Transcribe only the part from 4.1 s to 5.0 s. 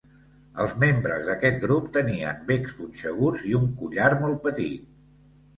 molt petit.